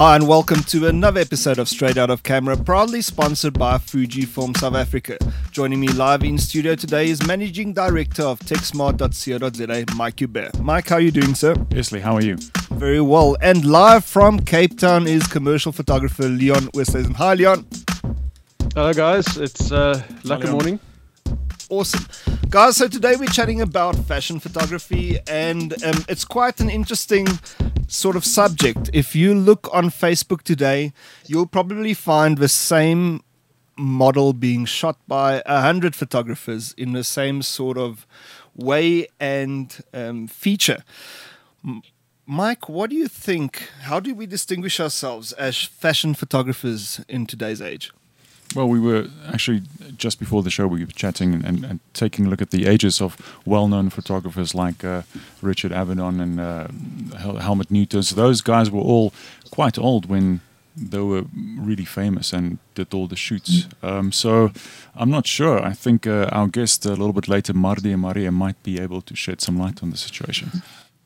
[0.00, 4.56] Hi, and welcome to another episode of Straight Out of Camera, proudly sponsored by Fujifilm
[4.56, 5.18] South Africa.
[5.50, 10.58] Joining me live in studio today is Managing Director of TechSmart.co.za, Mike Hubert.
[10.58, 11.54] Mike, how are you doing, sir?
[11.70, 12.38] Yesley, how are you?
[12.70, 13.36] Very well.
[13.42, 17.14] And live from Cape Town is commercial photographer Leon Oosthuizen.
[17.16, 17.66] Hi, Leon.
[18.74, 19.36] Hello, guys.
[19.36, 20.80] It's uh, lucky morning.
[21.70, 22.04] Awesome.
[22.48, 27.28] Guys, so today we're chatting about fashion photography, and um, it's quite an interesting
[27.86, 28.90] sort of subject.
[28.92, 30.92] If you look on Facebook today,
[31.28, 33.22] you'll probably find the same
[33.78, 38.04] model being shot by a hundred photographers in the same sort of
[38.56, 40.82] way and um, feature.
[42.26, 43.70] Mike, what do you think?
[43.82, 47.92] How do we distinguish ourselves as fashion photographers in today's age?
[48.54, 49.62] Well, we were actually
[49.96, 53.00] just before the show we were chatting and, and taking a look at the ages
[53.00, 55.02] of well-known photographers like uh,
[55.40, 56.66] Richard Avedon and uh,
[57.18, 58.02] Hel- Helmut Newton.
[58.02, 59.12] So those guys were all
[59.50, 60.40] quite old when
[60.76, 61.24] they were
[61.58, 63.66] really famous and did all the shoots.
[63.82, 64.50] Um, so
[64.94, 65.62] I'm not sure.
[65.62, 69.02] I think uh, our guest a little bit later, Mardi and Maria, might be able
[69.02, 70.62] to shed some light on the situation.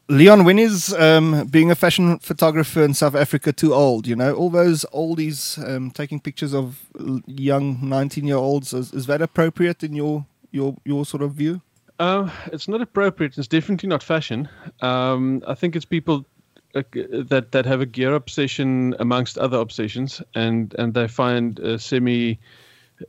[0.08, 4.06] Leon, when is um, being a fashion photographer in South Africa too old?
[4.06, 6.78] You know, all those oldies um, taking pictures of
[7.26, 11.62] young 19 year olds, is, is, that appropriate in your, your, your sort of view?
[11.98, 13.38] Uh, it's not appropriate.
[13.38, 14.48] It's definitely not fashion.
[14.82, 16.26] Um, I think it's people
[16.74, 21.78] uh, that that have a gear obsession amongst other obsessions, and and they find a
[21.78, 22.40] semi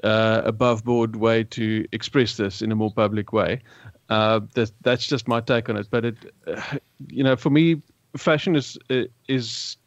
[0.03, 3.61] uh, above board way to express this in a more public way.
[4.09, 5.87] Uh, that, that's just my take on it.
[5.89, 6.15] But it,
[6.47, 7.81] uh, you know, for me,
[8.17, 9.77] fashion is uh, is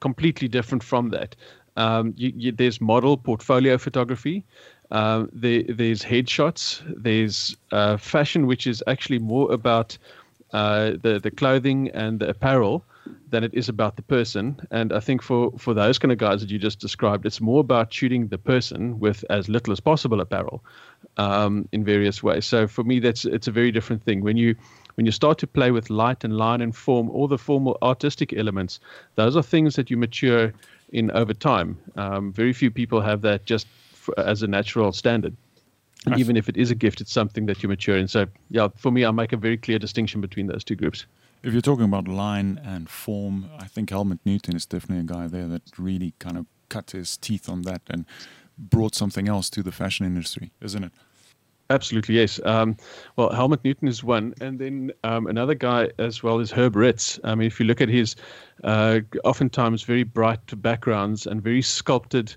[0.00, 1.36] completely different from that.
[1.76, 4.44] Um, you, you, there's model portfolio photography.
[4.90, 6.82] Um, there, there's headshots.
[7.02, 9.98] There's uh, fashion, which is actually more about
[10.52, 12.84] uh, the the clothing and the apparel
[13.30, 14.56] than it is about the person.
[14.70, 17.60] And I think for for those kind of guys that you just described, it's more
[17.60, 20.62] about shooting the person with as little as possible apparel
[21.16, 22.46] um, in various ways.
[22.46, 24.22] So for me, that's it's a very different thing.
[24.22, 24.54] When you
[24.94, 28.32] when you start to play with light and line and form, all the formal artistic
[28.32, 28.80] elements,
[29.16, 30.52] those are things that you mature
[30.92, 31.76] in over time.
[31.96, 35.36] Um, very few people have that just for, as a natural standard.
[36.06, 38.08] And even if it is a gift, it's something that you mature in.
[38.08, 41.06] So, yeah, for me, I make a very clear distinction between those two groups.
[41.42, 45.28] If you're talking about line and form, I think Helmut Newton is definitely a guy
[45.28, 48.04] there that really kind of cut his teeth on that and
[48.58, 50.92] brought something else to the fashion industry, isn't it?
[51.70, 52.40] Absolutely, yes.
[52.44, 52.76] Um,
[53.16, 57.18] well, Helmut Newton is one, and then um, another guy as well is Herb Ritts.
[57.24, 58.16] I mean, if you look at his
[58.64, 62.36] uh, oftentimes very bright backgrounds and very sculpted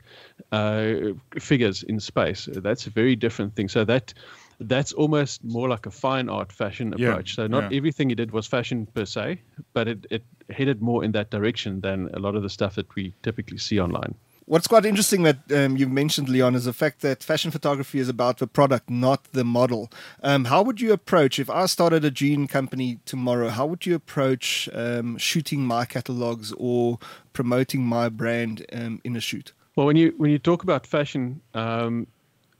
[0.53, 0.93] uh,
[1.37, 3.67] figures in space, that's a very different thing.
[3.67, 4.13] So that
[4.59, 7.31] that's almost more like a fine art fashion approach.
[7.31, 7.77] Yeah, so not yeah.
[7.77, 9.41] everything he did was fashion per se,
[9.73, 12.95] but it, it headed more in that direction than a lot of the stuff that
[12.95, 14.15] we typically see online.
[14.49, 18.07] What's quite interesting that um, you mentioned, Leon, is the fact that fashion photography is
[18.07, 19.91] about the product, not the model.
[20.23, 23.93] Um, how would you approach, if I started a jean company tomorrow, how would you
[23.93, 26.97] approach um, shooting my catalogs or
[27.33, 29.51] promoting my brand um, in a shoot?
[29.75, 32.07] Well, when you when you talk about fashion, um,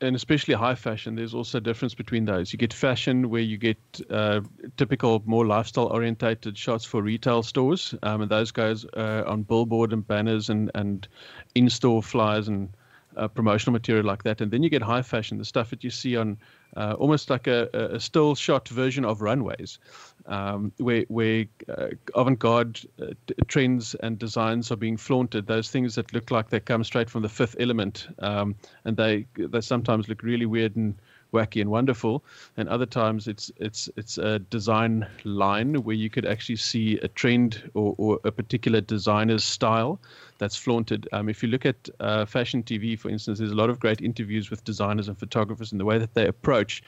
[0.01, 2.53] and especially high fashion, there's also a difference between those.
[2.53, 3.77] You get fashion where you get
[4.09, 4.41] uh,
[4.77, 9.93] typical, more lifestyle orientated shots for retail stores, um, and those guys uh, on billboard
[9.93, 11.07] and banners and, and
[11.55, 12.69] in store flyers and
[13.15, 14.41] uh, promotional material like that.
[14.41, 16.37] And then you get high fashion, the stuff that you see on
[16.77, 19.79] uh, almost like a, a, still shot version of runways,
[20.27, 23.07] um, where, where uh, avant garde uh,
[23.47, 25.47] trends and designs are being flaunted.
[25.47, 28.55] Those things that look like they come straight from the fifth element, um,
[28.85, 30.93] and they they sometimes look really weird and
[31.33, 32.23] wacky and wonderful,
[32.57, 37.07] and other times it's it's it's a design line where you could actually see a
[37.07, 39.99] trend or, or a particular designer's style
[40.37, 41.07] that's flaunted.
[41.11, 44.01] Um, if you look at uh, fashion TV, for instance, there's a lot of great
[44.01, 46.83] interviews with designers and photographers and the way that they approach.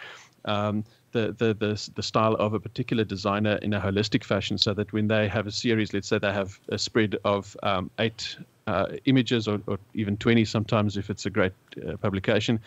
[0.46, 4.74] Um, the, the, the, the style of a particular designer in a holistic fashion so
[4.76, 8.38] that when they have a series, let's say they have a spread of um, eight
[8.70, 11.54] uh, images or, or, even 20 sometimes if it's a great
[11.88, 12.60] uh, publication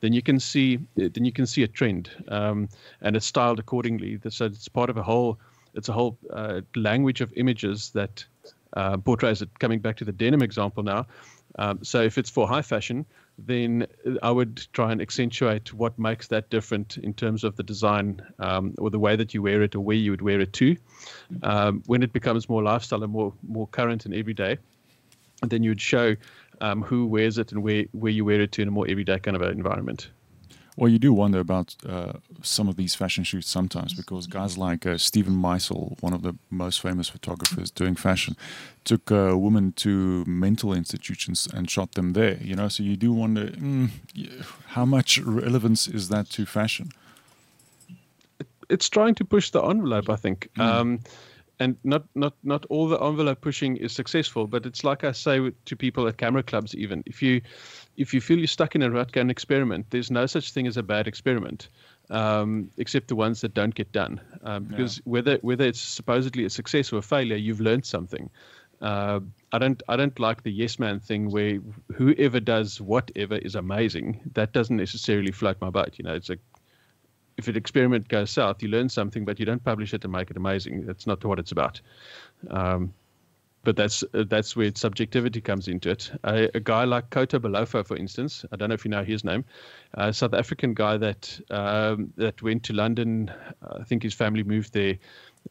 [0.00, 2.68] then you can see then you can see a trend um,
[3.00, 5.36] and it's styled accordingly so it's part of a whole
[5.74, 8.24] it's a whole uh, language of images that
[8.74, 11.04] uh, portrays it coming back to the denim example now
[11.58, 13.04] um, so if it's for high fashion
[13.38, 13.86] then
[14.22, 18.74] I would try and accentuate what makes that different in terms of the design um,
[18.78, 20.76] or the way that you wear it or where you would wear it to.
[21.44, 24.58] Um, when it becomes more lifestyle and more more current and everyday,
[25.42, 26.16] and then you would show
[26.60, 29.18] um, who wears it and where, where you wear it to in a more everyday
[29.18, 30.08] kind of environment.
[30.78, 34.86] Well, you do wonder about uh, some of these fashion shoots sometimes because guys like
[34.86, 38.36] uh, Steven Meisel, one of the most famous photographers doing fashion,
[38.84, 42.38] took uh, women to mental institutions and shot them there.
[42.40, 43.90] You know, so you do wonder mm,
[44.68, 46.90] how much relevance is that to fashion?
[48.70, 50.48] It's trying to push the envelope, I think.
[50.56, 50.62] Mm.
[50.62, 51.00] Um,
[51.60, 55.50] and not not not all the envelope pushing is successful but it's like i say
[55.64, 57.40] to people at camera clubs even if you
[57.96, 60.76] if you feel you're stuck in a rut an experiment there's no such thing as
[60.76, 61.68] a bad experiment
[62.10, 65.02] um, except the ones that don't get done um, because yeah.
[65.04, 68.30] whether whether it's supposedly a success or a failure you've learned something
[68.80, 69.20] uh,
[69.52, 71.58] I don't I don't like the yes man thing where
[71.92, 74.20] whoever does whatever is amazing.
[74.34, 75.94] That doesn't necessarily float my boat.
[75.98, 76.38] You know, it's a
[77.38, 80.30] if an experiment goes south, you learn something, but you don't publish it to make
[80.30, 80.84] it amazing.
[80.84, 81.80] That's not what it's about.
[82.50, 82.92] Um,
[83.64, 86.10] but that's uh, that's where subjectivity comes into it.
[86.24, 89.24] A, a, guy like Kota Balofo, for instance, I don't know if you know his
[89.24, 89.44] name,
[89.94, 93.30] a South African guy that um, that went to London.
[93.62, 94.96] I think his family moved there,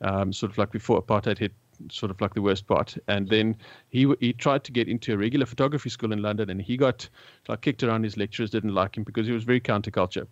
[0.02, 1.54] um, sort of like before apartheid hit,
[1.92, 2.98] sort of like the worst part.
[3.08, 3.56] And then
[3.90, 7.08] he he tried to get into a regular photography school in London, and he got
[7.48, 8.04] like kicked around.
[8.04, 10.28] His lecturers didn't like him because he was very counterculture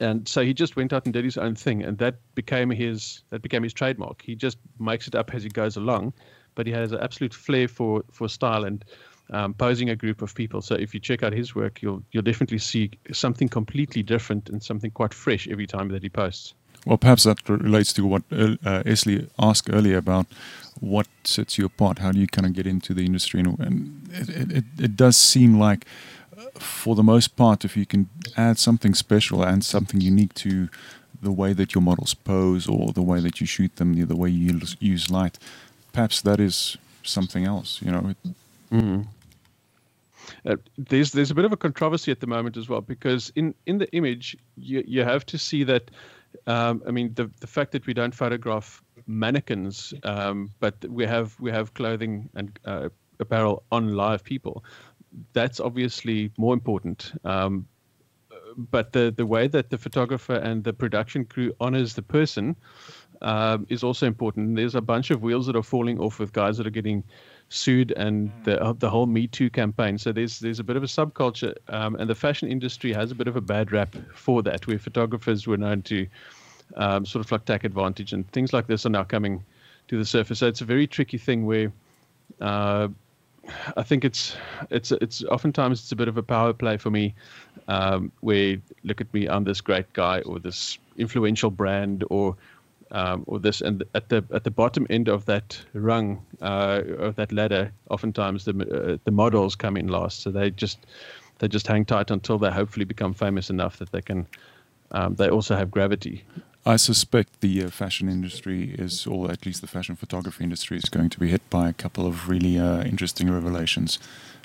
[0.00, 3.22] and so he just went out and did his own thing and that became his
[3.30, 4.22] that became his trademark.
[4.22, 6.12] He just makes it up as he goes along
[6.54, 8.84] but he has an absolute flair for for style and
[9.30, 10.60] um, posing a group of people.
[10.60, 14.62] So if you check out his work you'll you'll definitely see something completely different and
[14.62, 16.54] something quite fresh every time that he posts.
[16.86, 20.26] Well perhaps that relates to what uh, Esley asked earlier about
[20.80, 24.52] what sets you apart how do you kind of get into the industry and, it,
[24.52, 25.86] it, it does seem like
[26.58, 30.68] for the most part, if you can add something special and something unique to
[31.22, 34.28] the way that your models pose or the way that you shoot them, the way
[34.28, 35.38] you use light,
[35.92, 37.80] perhaps that is something else.
[37.82, 38.14] You know.
[38.70, 39.06] Mm.
[40.46, 43.54] Uh, there's there's a bit of a controversy at the moment as well because in
[43.66, 45.90] in the image you you have to see that.
[46.48, 51.38] Um, I mean the the fact that we don't photograph mannequins, um, but we have
[51.38, 52.88] we have clothing and uh,
[53.20, 54.64] apparel on live people
[55.32, 57.12] that's obviously more important.
[57.24, 57.66] Um,
[58.56, 62.56] but the the way that the photographer and the production crew honors the person
[63.22, 64.56] um, is also important.
[64.56, 67.02] There's a bunch of wheels that are falling off with guys that are getting
[67.48, 69.98] sued and the uh, the whole Me Too campaign.
[69.98, 73.14] So there's there's a bit of a subculture, um, and the fashion industry has a
[73.14, 76.06] bit of a bad rap for that, where photographers were known to
[76.76, 79.44] um, sort of like take advantage, and things like this are now coming
[79.88, 80.38] to the surface.
[80.38, 81.72] So it's a very tricky thing where
[82.40, 82.88] uh,
[83.76, 84.36] I think it's
[84.70, 87.14] it's it's oftentimes it's a bit of a power play for me,
[87.68, 92.36] um, where look at me, I'm this great guy or this influential brand or
[92.90, 97.16] um, or this, and at the at the bottom end of that rung uh, of
[97.16, 100.86] that ladder, oftentimes the uh, the models come in last, so they just
[101.38, 104.26] they just hang tight until they hopefully become famous enough that they can
[104.92, 106.24] um, they also have gravity.
[106.66, 110.88] I suspect the uh, fashion industry is, or at least the fashion photography industry, is
[110.88, 113.98] going to be hit by a couple of really uh, interesting revelations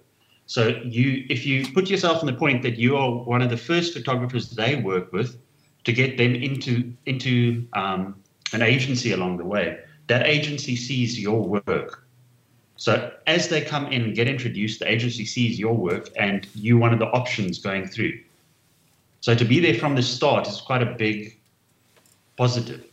[0.48, 3.58] So you if you put yourself in the point that you are one of the
[3.58, 5.38] first photographers they work with
[5.86, 8.16] to get them into into um,
[8.54, 12.06] an agency along the way, that agency sees your work
[12.78, 16.78] so as they come in and get introduced, the agency sees your work and you
[16.78, 18.20] one of the options going through.
[19.22, 21.38] So to be there from the start is quite a big
[22.38, 22.84] positive.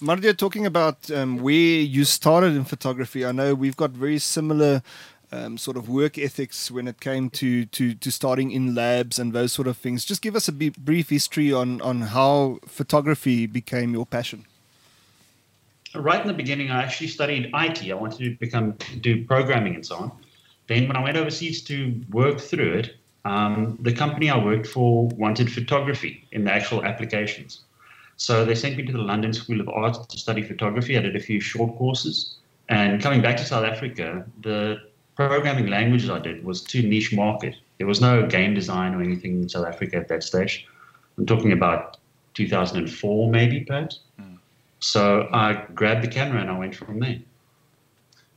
[0.00, 4.82] Mardia, talking about um, where you started in photography, I know we've got very similar
[5.34, 9.32] um, sort of work ethics when it came to, to, to starting in labs and
[9.32, 10.04] those sort of things.
[10.04, 14.46] Just give us a brief history on, on how photography became your passion
[15.94, 17.90] right in the beginning, I actually studied IT.
[17.90, 20.12] I wanted to become do programming and so on.
[20.66, 25.08] Then, when I went overseas to work through it, um, the company I worked for
[25.08, 27.60] wanted photography in the actual applications.
[28.16, 30.96] So they sent me to the London School of Art to study photography.
[30.96, 32.36] I did a few short courses.
[32.68, 37.54] And coming back to South Africa, the programming languages I did was too niche market.
[37.78, 40.66] There was no game design or anything in South Africa at that stage.
[41.18, 41.98] I'm talking about
[42.34, 44.00] 2004, maybe, perhaps.
[44.20, 44.38] Mm.
[44.80, 47.18] So I grabbed the camera and I went from there.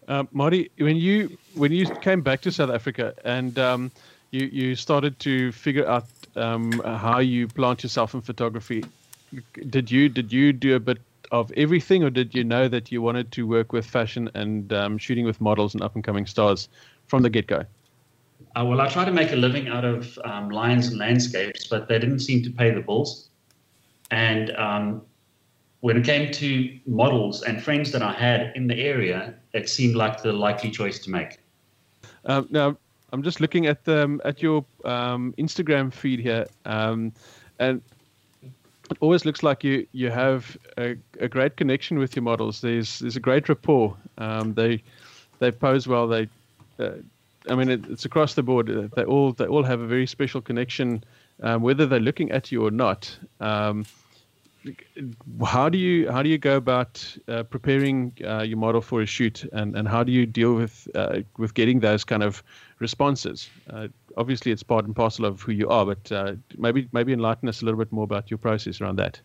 [0.08, 3.92] Uh, Marty, when you when you came back to South Africa and um,
[4.32, 6.06] you you started to figure out
[6.38, 8.86] um, how you plant yourself in photography,
[9.70, 11.00] did you did you do a bit
[11.32, 14.98] of everything, or did you know that you wanted to work with fashion and um,
[14.98, 16.70] shooting with models and up and coming stars
[17.08, 17.64] from the get go?
[18.56, 21.88] Uh, well, I tried to make a living out of um, lines and landscapes, but
[21.88, 23.30] they didn't seem to pay the bills.
[24.12, 25.02] And um,
[25.82, 29.96] when it came to models and friends that I had in the area, it seemed
[29.96, 31.40] like the likely choice to make.
[32.26, 32.78] Um, now,
[33.14, 37.14] I'm just looking at the, um, at your um, Instagram feed here, um,
[37.60, 37.82] and
[38.90, 42.62] it always looks like you you have a, a, great connection with your models.
[42.62, 43.96] There's there's a great rapport.
[44.18, 44.84] Um, they
[45.40, 46.08] they pose well.
[46.08, 46.30] They
[46.80, 46.92] uh,
[47.50, 48.68] I mean, it, it's across the board.
[48.96, 51.04] They all they all have a very special connection,
[51.42, 53.18] um, whether they're looking at you or not.
[53.40, 53.86] Um,
[55.46, 59.06] how do you how do you go about uh, preparing uh, your model for a
[59.06, 62.44] shoot, and, and how do you deal with uh, with getting those kind of
[62.80, 63.50] responses?
[64.18, 67.62] Obviously, it's part and parcel of who you are, but uh, maybe maybe enlighten us
[67.62, 69.22] a little bit more about your process around that.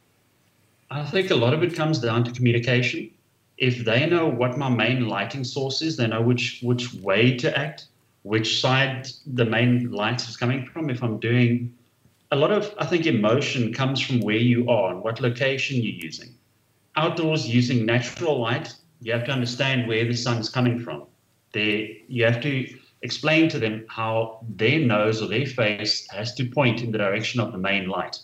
[0.90, 3.10] I think a lot of it comes down to communication.
[3.56, 7.58] If they know what my main lighting source is, they know which which way to
[7.58, 7.86] act,
[8.22, 10.90] which side the main light is coming from.
[10.90, 11.72] If I'm doing
[12.30, 16.04] a lot of, I think, emotion comes from where you are and what location you're
[16.04, 16.34] using.
[16.96, 21.04] Outdoors, using natural light, you have to understand where the sun's coming from.
[21.52, 26.48] There, you have to explain to them how their nose or their face has to
[26.48, 28.18] point in the direction of the main light.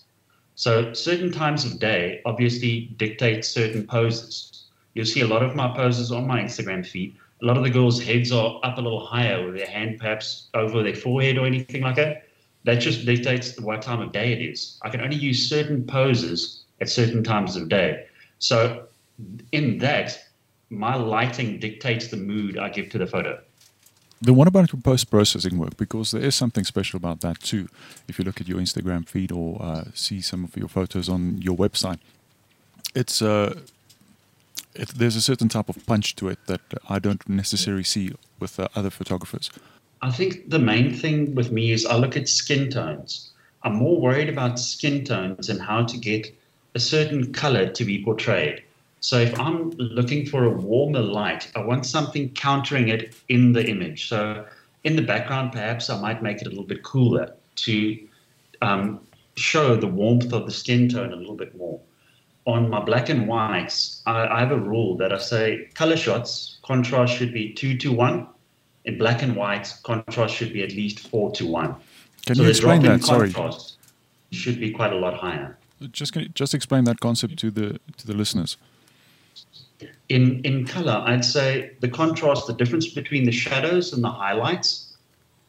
[0.54, 4.64] So, certain times of day obviously dictate certain poses.
[4.94, 7.16] You'll see a lot of my poses on my Instagram feed.
[7.42, 10.48] A lot of the girls' heads are up a little higher with their hand perhaps
[10.54, 12.28] over their forehead or anything like that
[12.64, 14.78] that just dictates what time of day it is.
[14.82, 18.06] I can only use certain poses at certain times of day.
[18.40, 18.88] So,
[19.52, 20.18] in that,
[20.70, 23.40] my lighting dictates the mood I give to the photo.
[24.20, 25.76] Then what about post processing work?
[25.76, 27.68] Because there is something special about that too.
[28.08, 31.40] If you look at your Instagram feed or uh, see some of your photos on
[31.40, 31.98] your website,
[32.94, 33.60] it's uh,
[34.74, 38.58] it, there's a certain type of punch to it that I don't necessarily see with
[38.58, 39.50] uh, other photographers.
[40.02, 43.30] I think the main thing with me is I look at skin tones.
[43.62, 46.32] I'm more worried about skin tones and how to get
[46.74, 48.62] a certain color to be portrayed.
[49.00, 53.64] So if I'm looking for a warmer light, I want something countering it in the
[53.64, 54.08] image.
[54.08, 54.44] So
[54.84, 57.98] in the background, perhaps I might make it a little bit cooler to
[58.60, 59.00] um,
[59.36, 61.80] show the warmth of the skin tone a little bit more.
[62.46, 66.58] On my black and whites, I, I have a rule that I say color shots,
[66.62, 68.26] contrast should be two to one
[68.84, 71.76] in black and white, contrast should be at least four to one.
[72.26, 73.04] Can so you explain that?
[73.04, 73.32] Sorry,
[74.32, 75.56] should be quite a lot higher.
[75.92, 78.56] Just just explain that concept to the to the listeners.
[80.08, 84.96] In in color, I'd say the contrast, the difference between the shadows and the highlights,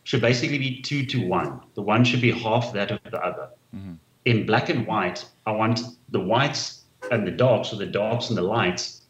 [0.03, 1.61] should basically be two to one.
[1.75, 3.49] The one should be half that of the other.
[3.75, 3.93] Mm-hmm.
[4.25, 8.37] In black and white, I want the whites and the darks, or the darks and
[8.37, 9.01] the lights,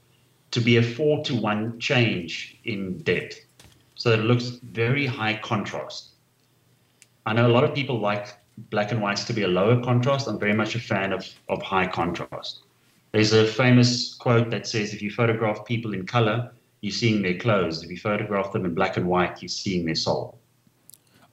[0.52, 3.40] to be a four to one change in depth
[4.00, 6.12] so it looks very high contrast.
[7.26, 8.30] I know a lot of people like
[8.72, 10.28] black and whites to be a lower contrast.
[10.28, 12.62] I'm very much a fan of, of high contrast.
[13.12, 16.52] There's a famous quote that says if you photograph people in color,
[16.82, 17.84] you're seeing their clothes.
[17.84, 20.40] If you photograph them in black and white, you're seeing their soul.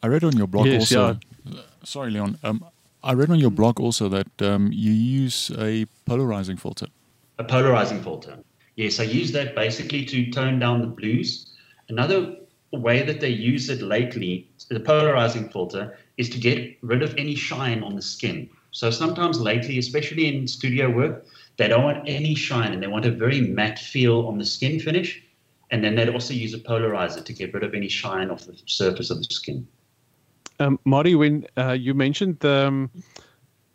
[0.03, 1.19] I read on your blog yes, also.
[1.45, 1.61] Yeah.
[1.85, 2.39] Sorry, Leon.
[2.43, 2.65] Um,
[3.03, 6.87] I read on your blog also that um, you use a polarizing filter.
[7.39, 8.39] A polarizing filter.
[8.77, 11.55] Yes, I use that basically to tone down the blues.
[11.89, 12.37] Another
[12.73, 17.35] way that they use it lately, the polarizing filter, is to get rid of any
[17.35, 18.49] shine on the skin.
[18.73, 21.25] So sometimes lately, especially in studio work,
[21.57, 24.79] they don't want any shine and they want a very matte feel on the skin
[24.79, 25.23] finish.
[25.71, 28.57] And then they'd also use a polarizer to get rid of any shine off the
[28.67, 29.67] surface of the skin.
[30.61, 32.91] Um, Marty, when uh, you mentioned um,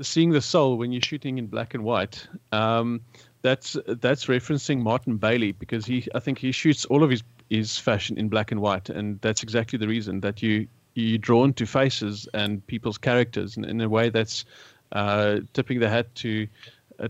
[0.01, 3.01] seeing the soul when you're shooting in black and white, um,
[3.41, 7.77] that's that's referencing Martin Bailey because he I think he shoots all of his his
[7.77, 11.65] fashion in black and white, and that's exactly the reason that you you're drawn to
[11.65, 14.45] faces and people's characters in, in a way that's
[14.91, 16.47] uh, tipping the hat to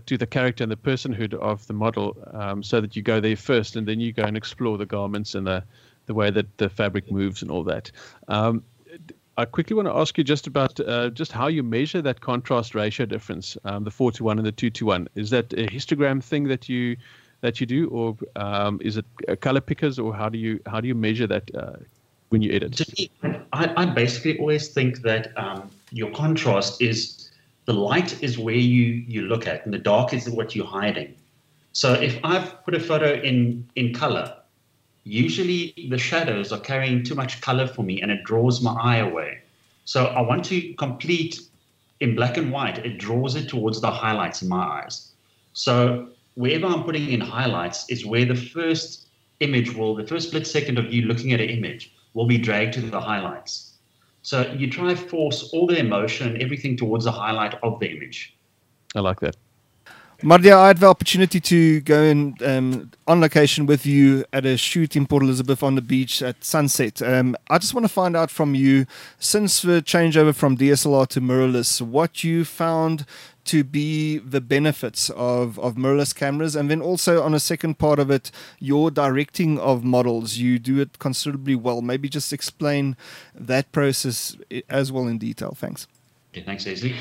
[0.00, 3.36] to the character and the personhood of the model, um, so that you go there
[3.36, 5.62] first, and then you go and explore the garments and the
[6.06, 7.92] the way that the fabric moves and all that.
[8.28, 8.64] Um,
[9.36, 12.74] I quickly want to ask you just about uh, just how you measure that contrast
[12.74, 15.08] ratio difference, um, the four to one and the two to one.
[15.14, 16.96] Is that a histogram thing that you
[17.40, 19.06] that you do, or um, is it
[19.40, 21.76] color pickers, or how do you how do you measure that uh,
[22.28, 22.80] when you edit?
[23.52, 27.21] I, I basically always think that um, your contrast is
[27.64, 31.14] the light is where you you look at, and the dark is what you're hiding.
[31.72, 34.36] So if I've put a photo in in color,
[35.04, 38.98] usually the shadows are carrying too much color for me and it draws my eye
[38.98, 39.40] away.
[39.84, 41.40] So I want to complete
[42.00, 45.12] in black and white, it draws it towards the highlights in my eyes.
[45.52, 49.06] So wherever I'm putting in highlights is where the first
[49.40, 52.74] image will, the first split second of you looking at an image will be dragged
[52.74, 53.71] to the highlights.
[54.22, 57.90] So you try to force all the emotion, and everything towards the highlight of the
[57.90, 58.36] image.
[58.94, 59.36] I like that.
[60.22, 64.56] Mardia, I had the opportunity to go in um, on location with you at a
[64.56, 67.02] shoot in Port Elizabeth on the beach at sunset.
[67.02, 68.86] Um, I just want to find out from you,
[69.18, 73.04] since the changeover from DSLR to mirrorless, what you found
[73.46, 77.98] to be the benefits of, of mirrorless cameras, and then also on a second part
[77.98, 78.30] of it,
[78.60, 80.36] your directing of models.
[80.36, 81.82] You do it considerably well.
[81.82, 82.96] Maybe just explain
[83.34, 84.36] that process
[84.68, 85.56] as well in detail.
[85.56, 85.88] Thanks.
[86.32, 86.94] Okay, thanks, Leslie.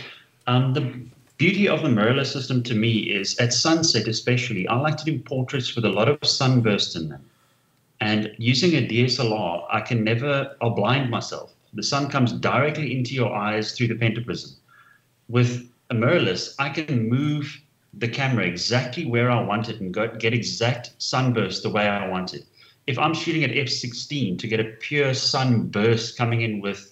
[0.47, 1.05] Um, the
[1.41, 5.17] beauty of the mirrorless system to me is at sunset, especially, I like to do
[5.17, 7.25] portraits with a lot of sunburst in them.
[7.99, 11.51] And using a DSLR, I can never, I'll blind myself.
[11.73, 14.53] The sun comes directly into your eyes through the pentaprism.
[15.29, 17.59] With a mirrorless, I can move
[17.95, 22.35] the camera exactly where I want it and get exact sunburst the way I want
[22.35, 22.45] it.
[22.85, 26.90] If I'm shooting at f16 to get a pure sunburst coming in with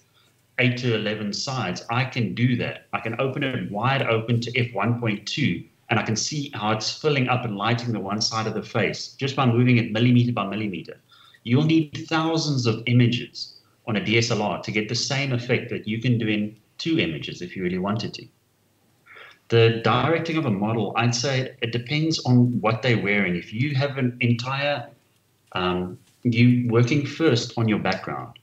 [0.60, 2.86] 8 to 11 sides, I can do that.
[2.92, 7.28] I can open it wide open to f1.2 and I can see how it's filling
[7.28, 10.46] up and lighting the one side of the face just by moving it millimeter by
[10.46, 11.00] millimeter.
[11.42, 13.56] You'll need thousands of images
[13.88, 17.42] on a DSLR to get the same effect that you can do in two images
[17.42, 18.26] if you really wanted to.
[19.48, 23.34] The directing of a model, I'd say it depends on what they're wearing.
[23.34, 24.88] If you have an entire,
[25.52, 28.39] um, you working first on your background.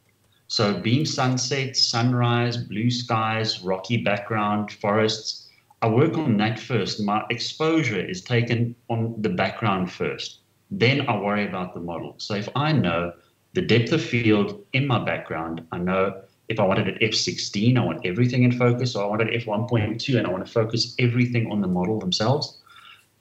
[0.47, 5.47] So beam sunset, sunrise, blue skies, rocky background, forests,
[5.81, 7.01] I work on that first.
[7.01, 10.39] My exposure is taken on the background first.
[10.71, 12.15] Then I worry about the model.
[12.17, 13.13] So if I know
[13.53, 17.86] the depth of field in my background, I know if I wanted at f16, I
[17.86, 21.51] want everything in focus, or I want at f1.2 and I want to focus everything
[21.51, 22.60] on the model themselves.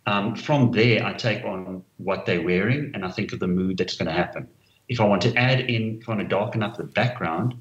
[0.06, 3.76] Um, from there, I take on what they're wearing and I think of the mood
[3.76, 4.48] that's going to happen
[4.88, 7.54] if I want to add in, if I want to darken up the background,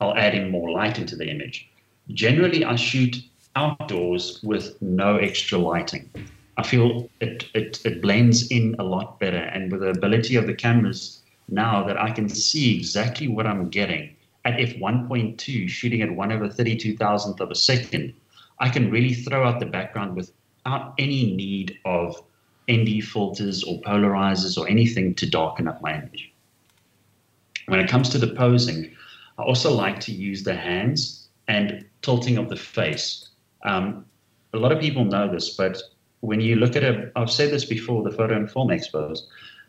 [0.00, 1.68] I'll add in more light into the image.
[2.08, 3.16] Generally, I shoot
[3.56, 6.08] outdoors with no extra lighting.
[6.56, 9.38] I feel it, it, it blends in a lot better.
[9.38, 13.68] And with the ability of the cameras now that I can see exactly what I'm
[13.68, 18.14] getting at f1.2, shooting at 1 over 32,000th of a second,
[18.58, 22.22] I can really throw out the background without any need of
[22.70, 26.29] ND filters or polarizers or anything to darken up my image.
[27.70, 28.90] When it comes to the posing,
[29.38, 33.28] I also like to use the hands and tilting of the face.
[33.64, 34.04] Um,
[34.52, 35.80] a lot of people know this, but
[36.18, 39.20] when you look at a, I've said this before, the photo and film expos,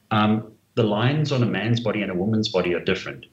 [0.09, 3.27] um, the lines on a man's body and a woman's body are different.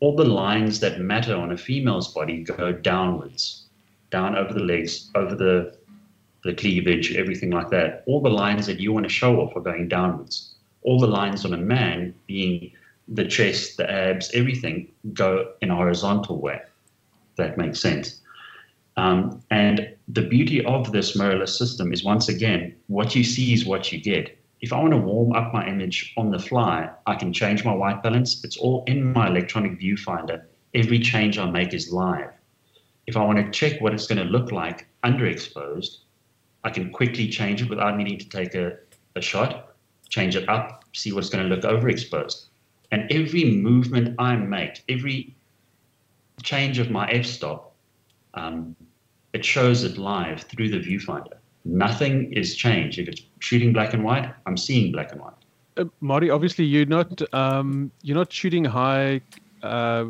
[0.00, 3.66] All the lines that matter on a female's body go downwards,
[4.10, 5.76] down over the legs, over the
[6.42, 8.02] the cleavage, everything like that.
[8.06, 10.56] All the lines that you want to show off are going downwards.
[10.82, 12.72] All the lines on a man being
[13.08, 16.60] the chest, the abs, everything go in a horizontal way.
[17.36, 18.20] That makes sense.
[18.96, 23.64] Um, and the beauty of this mirrorless system is once again, what you see is
[23.64, 24.38] what you get.
[24.60, 27.74] If I want to warm up my image on the fly, I can change my
[27.74, 28.42] white balance.
[28.44, 30.42] It's all in my electronic viewfinder.
[30.74, 32.30] Every change I make is live.
[33.06, 35.98] if I want to check what it's going to look like underexposed,
[36.64, 38.78] I can quickly change it without needing to take a,
[39.14, 39.74] a shot,
[40.08, 42.46] change it up, see what's going to look overexposed.
[42.94, 45.34] And every movement I make, every
[46.44, 47.74] change of my f-stop,
[48.34, 48.76] um,
[49.32, 51.38] it shows it live through the viewfinder.
[51.64, 53.00] Nothing is changed.
[53.00, 55.34] If it's shooting black and white, I'm seeing black and white.
[55.76, 59.20] Uh, Marty, obviously you're not um, you're not shooting high
[59.64, 60.04] uh,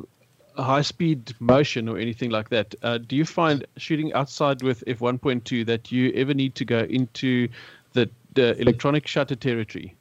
[0.59, 2.75] high speed motion or anything like that.
[2.83, 7.49] Uh, do you find shooting outside with f1.2 that you ever need to go into
[7.94, 9.94] the, the electronic shutter territory?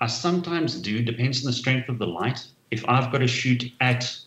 [0.00, 1.02] I sometimes do.
[1.02, 2.46] Depends on the strength of the light.
[2.70, 4.18] If I've got to shoot at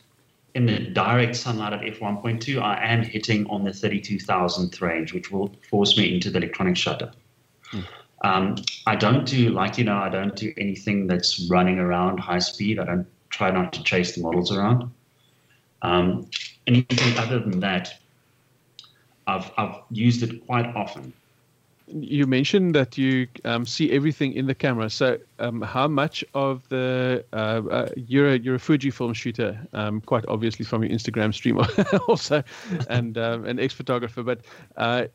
[0.56, 5.52] in the direct sunlight at f1.2, I am hitting on the 32,000th range, which will
[5.70, 7.12] force me into the electronic shutter.
[7.66, 7.80] Hmm.
[8.24, 8.56] Um,
[8.88, 12.80] I don't do, like you know, I don't do anything that's running around high speed.
[12.80, 14.92] I don't try not to chase the models around.
[15.82, 16.30] Um,
[16.68, 18.00] anything other than that,
[19.28, 21.14] I've, I've used it quite often.
[21.92, 24.90] You mentioned that you um, see everything in the camera.
[24.90, 30.02] So, um, how much of the uh, uh, you're a, you're a Fujifilm shooter, um,
[30.02, 31.60] quite obviously from your Instagram stream
[32.08, 32.44] also,
[32.90, 34.22] and um, an X-Photographer.
[34.22, 34.42] But
[34.78, 35.06] uh,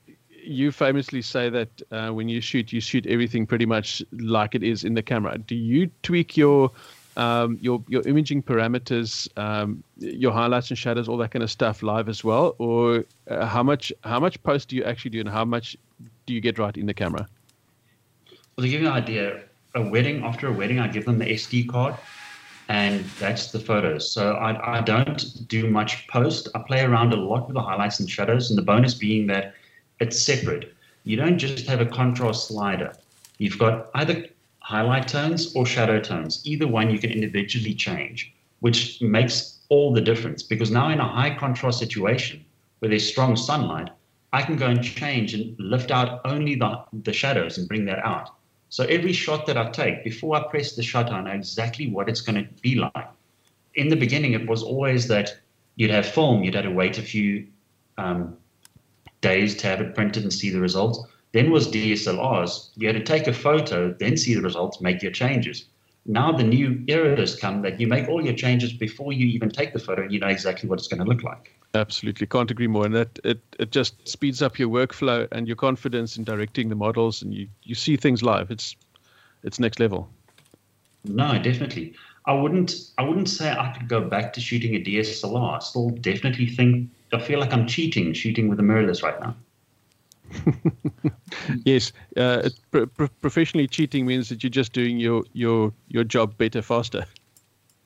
[0.45, 4.63] you famously say that uh, when you shoot, you shoot everything pretty much like it
[4.63, 5.39] is in the camera.
[5.39, 6.71] Do you tweak your
[7.17, 11.83] um, your your imaging parameters, um, your highlights and shadows, all that kind of stuff
[11.83, 15.29] live as well, or uh, how much how much post do you actually do, and
[15.29, 15.77] how much
[16.27, 17.29] do you get right in the camera?
[18.57, 19.43] Well, to give you an idea,
[19.75, 21.95] a wedding after a wedding, I give them the SD card,
[22.69, 24.11] and that's the photos.
[24.11, 26.49] So I, I don't do much post.
[26.55, 29.55] I play around a lot with the highlights and shadows, and the bonus being that
[30.01, 30.75] it's separate.
[31.05, 32.93] You don't just have a contrast slider.
[33.39, 34.27] You've got either
[34.61, 36.41] highlight tones or shadow tones.
[36.45, 41.09] Either one you can individually change, which makes all the difference because now in a
[41.09, 42.45] high contrast situation
[42.79, 43.91] where there's strong sunlight,
[44.35, 48.01] I can go and change and lift out only the, the shadows and bring that
[48.01, 48.31] out.
[48.69, 52.09] So every shot that I take, before I press the shutter, I know exactly what
[52.09, 53.09] it's going to be like.
[53.77, 55.39] In the beginning, it was always that
[55.77, 57.47] you'd have film, you'd have to wait a few
[57.97, 58.37] um,
[59.21, 60.99] days to have it printed and see the results.
[61.31, 62.71] Then was DSLRs.
[62.75, 65.67] You had to take a photo, then see the results, make your changes.
[66.07, 69.51] Now the new era has come that you make all your changes before you even
[69.51, 71.59] take the photo and you know exactly what it's going to look like.
[71.75, 72.85] Absolutely, can't agree more.
[72.85, 76.75] And that it, it just speeds up your workflow and your confidence in directing the
[76.75, 78.51] models, and you, you see things live.
[78.51, 78.77] It's
[79.43, 80.09] it's next level.
[81.05, 81.95] No, definitely.
[82.27, 85.57] I wouldn't I wouldn't say I could go back to shooting a DSLR.
[85.57, 89.37] I still definitely think I feel like I'm cheating shooting with a mirrorless right now.
[91.65, 92.49] yes, uh,
[93.21, 97.05] professionally cheating means that you're just doing your your your job better, faster.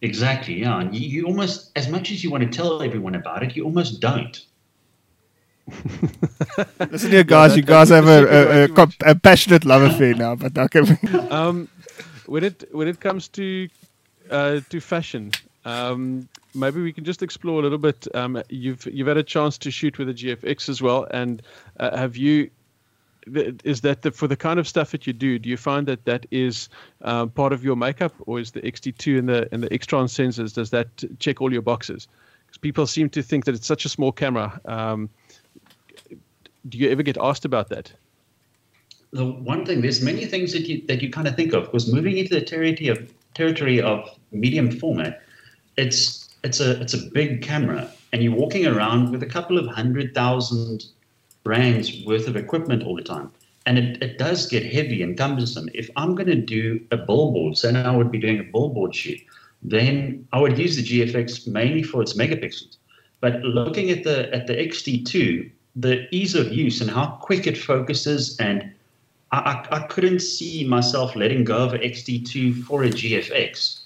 [0.01, 0.61] Exactly.
[0.61, 3.57] Yeah, and you, you almost, as much as you want to tell everyone about it,
[3.57, 4.45] you almost don't.
[6.91, 7.51] Listen here, guys.
[7.51, 10.81] Yeah, you guys have a, a, a, a, passionate love affair now, but okay.
[11.31, 11.69] um,
[12.27, 13.69] when it when it comes to
[14.31, 15.33] uh, to fashion,
[15.67, 18.07] um, maybe we can just explore a little bit.
[18.15, 21.43] Um, you've you've had a chance to shoot with a GFX as well, and
[21.79, 22.51] uh, have you?
[23.65, 25.39] Is that the, for the kind of stuff that you do?
[25.39, 26.71] Do you find that that is
[27.03, 30.55] uh, part of your makeup, or is the XT2 and the and the X-Trans sensors
[30.55, 32.09] does that check all your boxes?
[32.47, 34.59] Because people seem to think that it's such a small camera.
[34.65, 35.11] Um,
[36.69, 37.93] do you ever get asked about that?
[39.11, 41.93] The one thing, there's many things that you that you kind of think of because
[41.93, 45.23] moving into the territory of territory of medium format,
[45.77, 49.67] it's it's a it's a big camera, and you're walking around with a couple of
[49.67, 50.87] hundred thousand
[51.45, 53.31] rands worth of equipment all the time.
[53.67, 55.69] And it, it does get heavy and cumbersome.
[55.75, 59.21] If I'm going to do a billboard, say I would be doing a billboard shoot,
[59.63, 62.77] then I would use the GFX mainly for its megapixels.
[63.21, 67.59] But looking at the at the XT2, the ease of use and how quick it
[67.59, 68.73] focuses, and
[69.33, 73.81] I, I, I couldn't see myself letting go of an XT2 for a GFX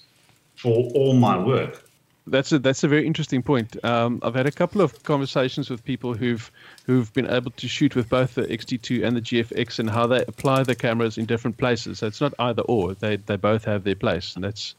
[0.55, 1.83] for all my work.
[2.25, 3.83] That's a that's a very interesting point.
[3.83, 6.49] Um, I've had a couple of conversations with people who've
[6.85, 10.23] who've been able to shoot with both the XT2 and the GFX and how they
[10.25, 11.99] apply the cameras in different places.
[11.99, 12.93] So it's not either or.
[12.93, 14.75] They they both have their place, and that's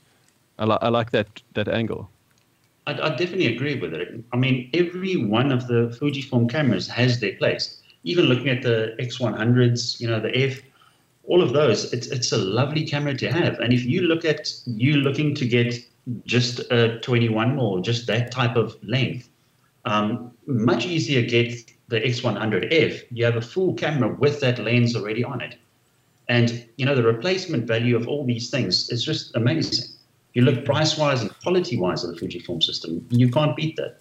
[0.59, 2.09] I, li- I like that that angle.
[2.87, 4.25] I, I definitely agree with it.
[4.33, 7.81] I mean, every one of the Fujifilm cameras has their place.
[8.05, 10.61] Even looking at the X100s, you know, the F,
[11.25, 13.59] all of those, it's it's a lovely camera to have.
[13.61, 15.75] And if you look at you looking to get
[16.27, 19.29] just a 21 or just that type of length.
[19.85, 23.05] Um, much easier get the X100F.
[23.11, 25.57] You have a full camera with that lens already on it.
[26.29, 29.95] And, you know, the replacement value of all these things is just amazing.
[30.33, 33.99] You look price-wise and quality-wise at the Fujifilm system, you can't beat that.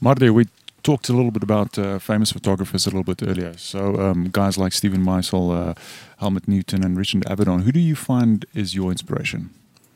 [0.00, 0.46] Marty, we
[0.82, 3.56] talked a little bit about uh, famous photographers a little bit earlier.
[3.58, 5.74] So um, guys like Steven Meisel, uh,
[6.18, 7.62] Helmut Newton, and Richard Avedon.
[7.62, 9.50] Who do you find is your inspiration?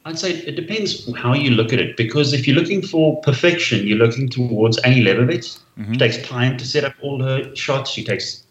[0.05, 1.97] I'd say it depends how you look at it.
[1.97, 5.61] Because if you're looking for perfection, you're looking towards Annie Leibovitz.
[5.79, 5.93] Mm-hmm.
[5.93, 7.91] She takes time to set up all her shots.
[7.91, 8.45] She takes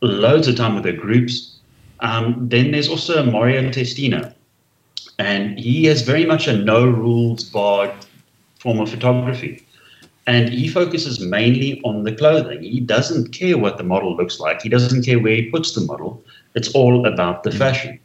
[0.00, 1.58] loads of time with her groups.
[2.00, 4.34] Um, then there's also Mario Testino,
[5.18, 7.92] and he has very much a no rules barred
[8.58, 9.64] form of photography.
[10.26, 12.60] And he focuses mainly on the clothing.
[12.62, 14.60] He doesn't care what the model looks like.
[14.60, 16.22] He doesn't care where he puts the model.
[16.56, 18.00] It's all about the fashion.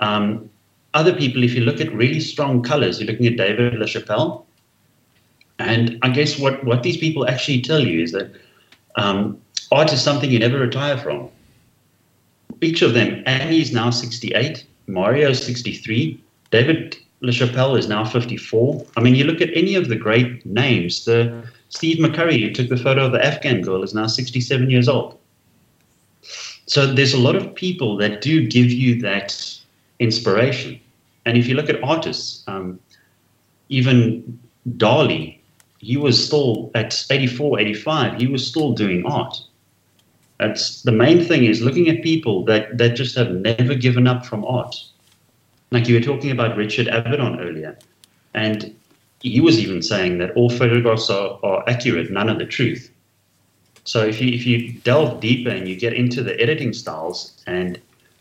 [0.00, 0.50] Um,
[0.94, 4.44] other people, if you look at really strong colors, you're looking at David LaChapelle.
[5.58, 8.34] And I guess what, what these people actually tell you is that
[8.96, 11.28] um, art is something you never retire from.
[12.60, 18.86] Each of them, Annie's now 68, Mario is 63, David LaChapelle is now 54.
[18.96, 21.04] I mean, you look at any of the great names.
[21.04, 24.88] The Steve McCurry, who took the photo of the Afghan girl, is now 67 years
[24.88, 25.18] old.
[26.66, 29.60] So there's a lot of people that do give you that
[29.98, 30.80] inspiration.
[31.26, 32.78] And if you look at artists, um,
[33.68, 34.38] even
[34.76, 35.38] Dali,
[35.78, 39.36] he was still at 84, 85, he was still doing art.
[40.38, 44.26] That's the main thing is looking at people that, that just have never given up
[44.26, 44.76] from art.
[45.70, 47.78] Like you were talking about Richard Avedon earlier,
[48.34, 48.74] and
[49.20, 52.90] he was even saying that all photographs are, are accurate, none of the truth.
[53.84, 57.80] So if you if you delve deeper and you get into the editing styles, and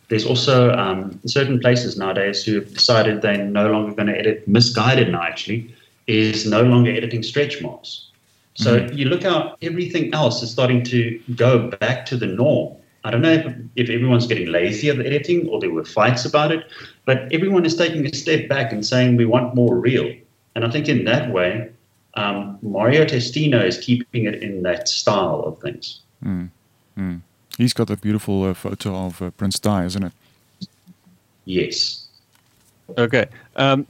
[0.10, 4.48] there's also um, certain places nowadays who have decided they're no longer going to edit
[4.48, 5.74] Missguided now actually
[6.08, 8.08] is no longer editing stretch marks.
[8.56, 8.98] So mm-hmm.
[8.98, 12.76] you look how everything else is starting to go back to the norm.
[13.06, 16.26] I don't know if, if everyone's getting lazy at the editing or there were fights
[16.26, 16.66] about it,
[17.06, 20.14] but everyone is taking a step back and saying we want more real.
[20.56, 21.70] And I think in that way,
[22.14, 26.02] um, Mario Testino is keeping it in that style of things.
[26.98, 27.22] Mm.
[27.58, 30.14] He's got a beautiful uh, photo of uh, Prince Di, isn't it?
[31.46, 32.08] Yes.
[32.98, 33.28] Okay.
[33.56, 33.86] Um,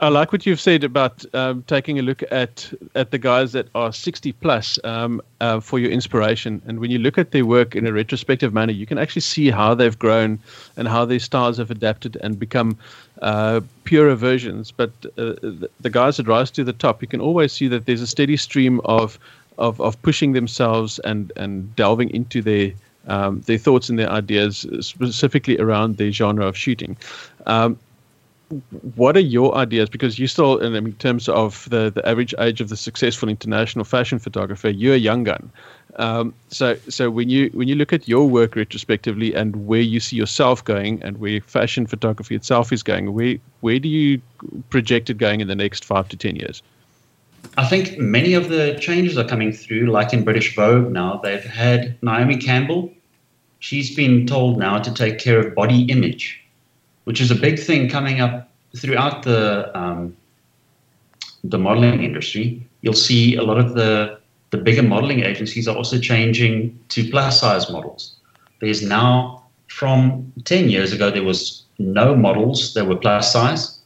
[0.00, 3.68] I like what you've said about um, taking a look at at the guys that
[3.74, 6.62] are 60 plus um, uh, for your inspiration.
[6.66, 9.50] And when you look at their work in a retrospective manner, you can actually see
[9.50, 10.38] how they've grown
[10.78, 12.78] and how their styles have adapted and become
[13.20, 14.70] uh, purer versions.
[14.70, 17.84] But uh, the, the guys that rise to the top, you can always see that
[17.84, 19.18] there's a steady stream of
[19.58, 22.72] of, of pushing themselves and and delving into their
[23.06, 26.96] um, their thoughts and their ideas specifically around the genre of shooting.
[27.46, 27.78] Um,
[28.94, 29.88] what are your ideas?
[29.88, 34.18] Because you still, in terms of the, the average age of the successful international fashion
[34.20, 35.50] photographer, you're a young gun.
[35.96, 39.98] Um, so, so when you when you look at your work retrospectively and where you
[39.98, 44.20] see yourself going and where fashion photography itself is going, where where do you
[44.68, 46.62] project it going in the next five to ten years?
[47.56, 51.16] I think many of the changes are coming through, like in British Vogue now.
[51.22, 52.92] They've had Naomi Campbell.
[53.58, 56.46] She's been told now to take care of body image
[57.06, 60.16] which is a big thing coming up throughout the um,
[61.44, 62.66] the modeling industry.
[62.82, 64.18] You'll see a lot of the
[64.50, 68.16] the bigger modeling agencies are also changing to plus size models.
[68.60, 73.78] There's now from 10 years ago there was no models that were plus size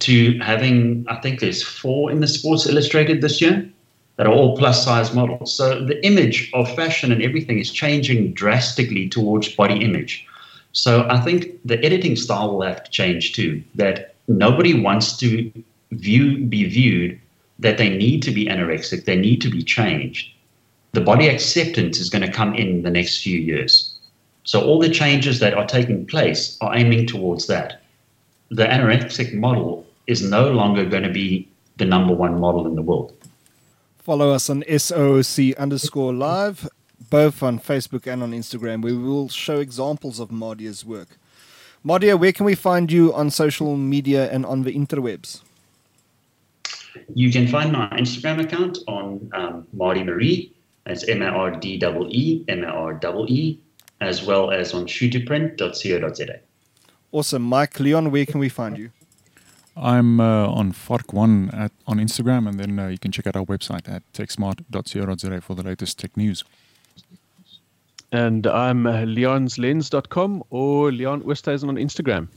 [0.00, 3.70] to having I think there's four in the Sports Illustrated this year
[4.20, 5.54] that are all plus size models.
[5.54, 10.26] So the image of fashion and everything is changing drastically towards body image.
[10.72, 13.62] So I think the editing style will have to change too.
[13.76, 15.50] That nobody wants to
[15.92, 17.18] view be viewed
[17.60, 20.28] that they need to be anorexic, they need to be changed.
[20.92, 23.94] The body acceptance is going to come in the next few years.
[24.44, 27.80] So all the changes that are taking place are aiming towards that.
[28.50, 32.82] The anorexic model is no longer going to be the number one model in the
[32.82, 33.14] world.
[34.10, 36.68] Follow us on SOC underscore live
[37.10, 41.16] both on Facebook and on Instagram, we will show examples of Madia's work.
[41.86, 45.42] Madia, where can we find you on social media and on the interwebs?
[47.14, 50.50] You can find my Instagram account on um, Mardee Maree.
[50.86, 53.60] That's M A R D E E M A R E E,
[54.00, 56.40] as well as on shoot2print.co.za.
[57.12, 57.42] Awesome.
[57.42, 58.90] Mike Leon, where can we find you?
[59.76, 63.44] I'm uh, on Fark1 at, on Instagram, and then uh, you can check out our
[63.44, 66.44] website at techsmart.co.za for the latest tech news.
[68.12, 72.28] And I'm uh, leonslens.com or Leon Oosthuizen on Instagram.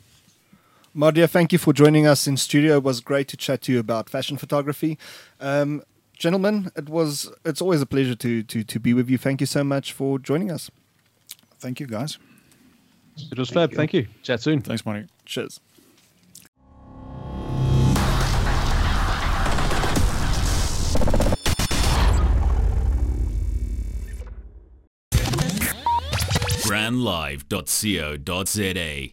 [0.96, 2.78] Madia, thank you for joining us in studio.
[2.78, 5.00] It was great to chat to you about fashion photography.
[5.40, 5.82] Um,
[6.16, 9.18] gentlemen, it was it's always a pleasure to, to, to be with you.
[9.18, 10.70] Thank you so much for joining us.
[11.58, 12.20] Thank you, guys.
[13.32, 13.74] It was fab.
[13.74, 14.08] Thank you.
[14.22, 14.62] Chat soon.
[14.62, 15.08] Thanks, Monty.
[15.26, 15.60] Cheers.
[26.68, 28.94] brandlive.co.za.